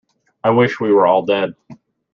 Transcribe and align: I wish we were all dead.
I 0.43 0.49
wish 0.49 0.79
we 0.79 0.91
were 0.91 1.05
all 1.05 1.21
dead. 1.25 1.53